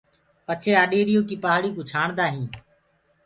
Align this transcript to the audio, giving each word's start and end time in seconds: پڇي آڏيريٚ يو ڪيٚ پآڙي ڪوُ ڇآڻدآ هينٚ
پڇي 0.45 0.71
آڏيريٚ 0.83 1.13
يو 1.15 1.21
ڪيٚ 1.29 1.41
پآڙي 1.43 1.69
ڪوُ 1.75 1.81
ڇآڻدآ 1.91 2.25
هينٚ 2.33 2.49